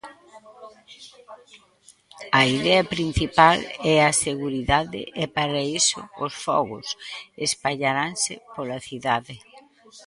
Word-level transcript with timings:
A 2.39 2.41
idea 2.57 2.81
principal 2.95 3.57
é 3.93 3.97
a 4.09 4.17
seguridade 4.25 5.01
e 5.23 5.25
para 5.37 5.59
iso 5.79 5.99
os 6.25 6.33
fogos 6.45 6.87
espallaranse 7.47 8.33
pola 8.53 8.79
cidade. 8.87 9.35